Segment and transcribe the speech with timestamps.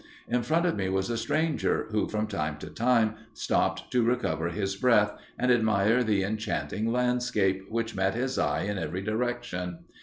[0.27, 4.49] In front of me was a stranger, who, from time to time, stopped to recover
[4.49, 9.81] his breath, and admire the enchanting landscape, which met his eye in every direction.